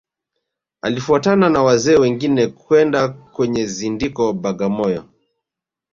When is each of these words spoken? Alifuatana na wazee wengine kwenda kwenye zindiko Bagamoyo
Alifuatana 0.81 1.49
na 1.49 1.63
wazee 1.63 1.95
wengine 1.97 2.47
kwenda 2.47 3.09
kwenye 3.09 3.65
zindiko 3.65 4.33
Bagamoyo 4.33 5.05